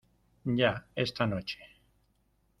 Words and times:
ya. 0.45 0.87
esta 0.95 1.27
noche. 1.27 1.59